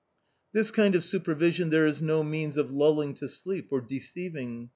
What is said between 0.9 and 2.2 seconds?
of supervision there is